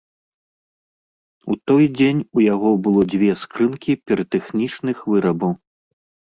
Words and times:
У 1.53 1.57
той 1.71 1.85
дзень 1.97 2.21
у 2.39 2.45
яго 2.53 2.71
было 2.87 3.01
дзве 3.13 3.29
скрынкі 3.43 3.91
піратэхнічных 4.07 4.97
вырабаў. 5.13 5.53